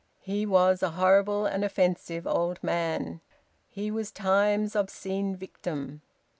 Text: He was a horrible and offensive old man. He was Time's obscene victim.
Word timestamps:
He 0.23 0.47
was 0.47 0.81
a 0.81 0.89
horrible 0.97 1.45
and 1.45 1.63
offensive 1.63 2.25
old 2.25 2.63
man. 2.63 3.21
He 3.69 3.91
was 3.91 4.09
Time's 4.11 4.75
obscene 4.75 5.35
victim. 5.35 6.01